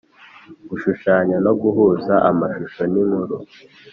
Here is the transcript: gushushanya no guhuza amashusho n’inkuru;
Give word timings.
gushushanya 0.69 1.37
no 1.45 1.53
guhuza 1.61 2.13
amashusho 2.29 2.81
n’inkuru; 2.91 3.35